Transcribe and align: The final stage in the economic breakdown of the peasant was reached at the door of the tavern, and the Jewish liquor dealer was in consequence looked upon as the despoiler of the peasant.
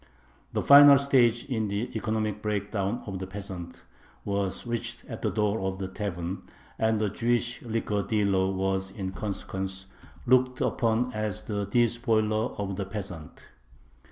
The 0.53 0.63
final 0.63 0.97
stage 0.97 1.45
in 1.45 1.67
the 1.67 1.95
economic 1.95 2.41
breakdown 2.41 3.03
of 3.05 3.19
the 3.19 3.27
peasant 3.27 3.83
was 4.25 4.65
reached 4.65 5.05
at 5.05 5.21
the 5.21 5.29
door 5.29 5.59
of 5.59 5.77
the 5.77 5.87
tavern, 5.87 6.41
and 6.79 6.99
the 6.99 7.07
Jewish 7.07 7.61
liquor 7.61 8.01
dealer 8.01 8.51
was 8.51 8.89
in 8.89 9.11
consequence 9.11 9.85
looked 10.25 10.59
upon 10.59 11.13
as 11.13 11.43
the 11.43 11.67
despoiler 11.67 12.47
of 12.57 12.77
the 12.77 12.85
peasant. 12.87 13.49